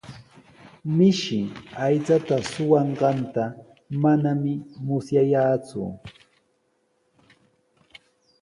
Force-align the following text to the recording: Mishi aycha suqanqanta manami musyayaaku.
Mishi 0.95 1.39
aycha 1.85 2.17
suqanqanta 2.51 3.43
manami 4.01 4.53
musyayaaku. 4.85 5.81